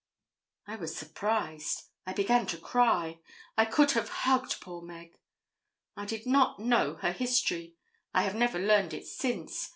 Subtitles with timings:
[0.65, 1.83] I was surprised.
[2.07, 3.19] I began to cry.
[3.55, 5.19] I could have hugged poor Meg.
[5.95, 7.75] I did not know her history.
[8.11, 9.69] I have never learned it since.